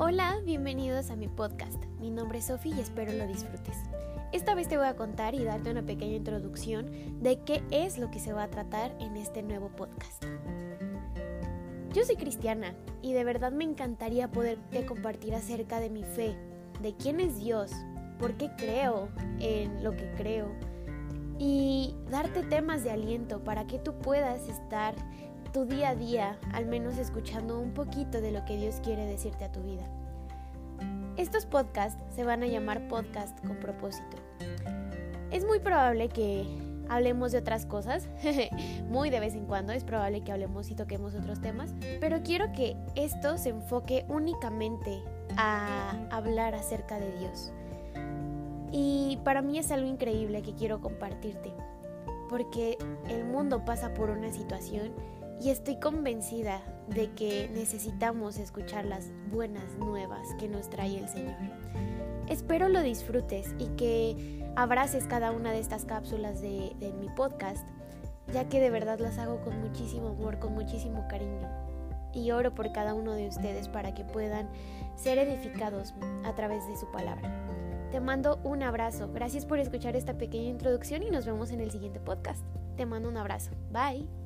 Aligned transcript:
Hola, 0.00 0.40
bienvenidos 0.44 1.10
a 1.10 1.16
mi 1.16 1.28
podcast. 1.28 1.84
Mi 2.00 2.10
nombre 2.10 2.38
es 2.38 2.46
Sofi 2.46 2.72
y 2.72 2.80
espero 2.80 3.12
lo 3.12 3.28
disfrutes. 3.28 3.76
Esta 4.32 4.56
vez 4.56 4.66
te 4.66 4.76
voy 4.76 4.88
a 4.88 4.96
contar 4.96 5.36
y 5.36 5.44
darte 5.44 5.70
una 5.70 5.82
pequeña 5.82 6.16
introducción 6.16 7.22
de 7.22 7.38
qué 7.44 7.62
es 7.70 7.96
lo 7.98 8.10
que 8.10 8.18
se 8.18 8.32
va 8.32 8.42
a 8.42 8.50
tratar 8.50 8.96
en 8.98 9.16
este 9.16 9.44
nuevo 9.44 9.68
podcast. 9.68 10.24
Yo 11.92 12.04
soy 12.04 12.16
cristiana 12.16 12.74
y 13.02 13.12
de 13.12 13.22
verdad 13.22 13.52
me 13.52 13.62
encantaría 13.62 14.32
poderte 14.32 14.84
compartir 14.84 15.32
acerca 15.32 15.78
de 15.78 15.90
mi 15.90 16.02
fe, 16.02 16.36
de 16.82 16.96
quién 16.96 17.20
es 17.20 17.38
Dios, 17.38 17.70
por 18.18 18.36
qué 18.36 18.50
creo 18.56 19.10
en 19.38 19.84
lo 19.84 19.92
que 19.92 20.10
creo 20.16 20.48
y 21.38 21.94
darte 22.10 22.42
temas 22.42 22.84
de 22.84 22.90
aliento 22.90 23.42
para 23.42 23.66
que 23.66 23.78
tú 23.78 23.94
puedas 23.94 24.48
estar 24.48 24.94
tu 25.54 25.64
día 25.64 25.90
a 25.90 25.94
día, 25.94 26.36
al 26.52 26.66
menos 26.66 26.98
escuchando 26.98 27.60
un 27.60 27.72
poquito 27.74 28.20
de 28.20 28.32
lo 28.32 28.44
que 28.44 28.56
Dios 28.56 28.80
quiere 28.82 29.06
decirte 29.06 29.44
a 29.44 29.52
tu 29.52 29.62
vida. 29.62 29.84
Estos 31.16 31.46
podcasts 31.46 32.02
se 32.12 32.24
van 32.24 32.42
a 32.42 32.48
llamar 32.48 32.88
podcast 32.88 33.38
con 33.46 33.60
propósito. 33.60 34.16
Es 35.30 35.44
muy 35.46 35.60
probable 35.60 36.08
que 36.08 36.44
hablemos 36.88 37.30
de 37.30 37.38
otras 37.38 37.66
cosas, 37.66 38.08
muy 38.88 39.10
de 39.10 39.20
vez 39.20 39.36
en 39.36 39.46
cuando 39.46 39.72
es 39.72 39.84
probable 39.84 40.22
que 40.22 40.32
hablemos 40.32 40.72
y 40.72 40.74
toquemos 40.74 41.14
otros 41.14 41.40
temas, 41.40 41.72
pero 42.00 42.24
quiero 42.24 42.50
que 42.52 42.76
esto 42.96 43.38
se 43.38 43.50
enfoque 43.50 44.04
únicamente 44.08 45.04
a 45.36 45.92
hablar 46.10 46.56
acerca 46.56 46.98
de 46.98 47.16
Dios. 47.16 47.52
Y 48.72 49.20
para 49.22 49.40
mí 49.40 49.60
es 49.60 49.70
algo 49.70 49.86
increíble 49.86 50.42
que 50.42 50.54
quiero 50.54 50.80
compartirte, 50.80 51.52
porque 52.28 52.76
el 53.08 53.24
mundo 53.24 53.64
pasa 53.64 53.94
por 53.94 54.10
una 54.10 54.32
situación 54.32 54.90
y 55.40 55.50
estoy 55.50 55.76
convencida 55.76 56.60
de 56.88 57.10
que 57.12 57.48
necesitamos 57.52 58.38
escuchar 58.38 58.84
las 58.84 59.06
buenas 59.30 59.74
nuevas 59.78 60.26
que 60.38 60.48
nos 60.48 60.70
trae 60.70 60.98
el 60.98 61.08
Señor. 61.08 61.36
Espero 62.28 62.68
lo 62.68 62.80
disfrutes 62.80 63.54
y 63.58 63.66
que 63.76 64.44
abraces 64.56 65.04
cada 65.04 65.32
una 65.32 65.52
de 65.52 65.58
estas 65.58 65.84
cápsulas 65.84 66.40
de, 66.40 66.74
de, 66.78 66.92
mi 66.92 67.08
podcast, 67.10 67.66
ya 68.32 68.48
que 68.48 68.60
de 68.60 68.70
verdad 68.70 68.98
las 68.98 69.18
hago 69.18 69.40
con 69.42 69.60
muchísimo 69.60 70.08
amor, 70.08 70.38
con 70.38 70.54
muchísimo 70.54 71.06
cariño. 71.08 71.48
Y 72.12 72.30
oro 72.30 72.54
por 72.54 72.72
cada 72.72 72.94
uno 72.94 73.12
de 73.12 73.28
ustedes 73.28 73.68
para 73.68 73.92
que 73.92 74.04
puedan 74.04 74.48
ser 74.96 75.18
edificados 75.18 75.94
a 76.24 76.34
través 76.34 76.66
de 76.68 76.76
su 76.76 76.90
palabra. 76.92 77.44
Te 77.90 78.00
mando 78.00 78.40
un 78.42 78.62
abrazo. 78.62 79.08
Gracias 79.12 79.46
por 79.46 79.58
escuchar 79.58 79.94
esta 79.96 80.14
pequeña 80.14 80.48
introducción 80.48 81.02
y 81.02 81.10
nos 81.10 81.26
vemos 81.26 81.50
en 81.50 81.60
el 81.60 81.70
siguiente 81.70 82.00
podcast. 82.00 82.44
Te 82.76 82.86
mando 82.86 83.08
un 83.08 83.16
abrazo. 83.16 83.50
Bye. 83.70 84.23